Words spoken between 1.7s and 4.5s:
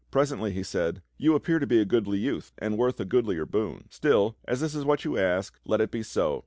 a goodly youtli, and worth a goodlier boon. Still,